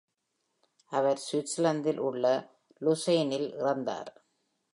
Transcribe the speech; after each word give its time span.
அவர் 0.91 1.19
சுவிட்சர்லாந்தில் 1.31 1.97
உள்ள 1.97 2.25
லுசெர்னெ-யில் 2.81 3.49
இறந்தார். 3.53 4.11